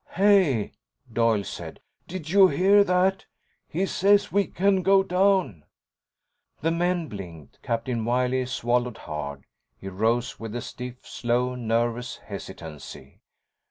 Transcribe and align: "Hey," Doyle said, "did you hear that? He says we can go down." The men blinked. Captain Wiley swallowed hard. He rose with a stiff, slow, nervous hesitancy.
"Hey," 0.13 0.71
Doyle 1.13 1.43
said, 1.43 1.79
"did 2.07 2.31
you 2.31 2.47
hear 2.47 2.83
that? 2.83 3.27
He 3.67 3.85
says 3.85 4.31
we 4.31 4.47
can 4.47 4.81
go 4.81 5.03
down." 5.03 5.63
The 6.61 6.71
men 6.71 7.07
blinked. 7.07 7.61
Captain 7.61 8.03
Wiley 8.03 8.47
swallowed 8.47 8.97
hard. 8.97 9.45
He 9.77 9.89
rose 9.89 10.39
with 10.39 10.55
a 10.55 10.61
stiff, 10.61 11.05
slow, 11.07 11.53
nervous 11.53 12.17
hesitancy. 12.17 13.21